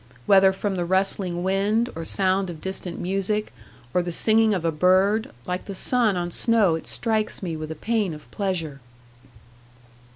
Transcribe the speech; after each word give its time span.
Whether 0.25 0.51
from 0.51 0.77
the 0.77 0.83
rustling 0.83 1.43
wind, 1.43 1.91
or 1.95 2.03
sound 2.05 2.49
of 2.49 2.59
distant 2.59 2.99
music, 2.99 3.53
or 3.93 4.01
the 4.01 4.11
singing 4.11 4.51
of 4.51 4.65
a 4.65 4.71
bird, 4.71 5.29
like 5.45 5.65
the 5.65 5.75
sun 5.75 6.17
on 6.17 6.31
snow 6.31 6.73
it 6.73 6.87
strikes 6.87 7.43
me 7.43 7.55
with 7.55 7.69
a 7.69 7.75
pain 7.75 8.15
of 8.15 8.31
pleasure. 8.31 8.79